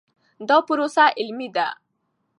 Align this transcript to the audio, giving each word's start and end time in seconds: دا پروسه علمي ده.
دا 0.47 0.57
پروسه 0.67 1.03
علمي 1.19 1.47
ده. 1.55 1.67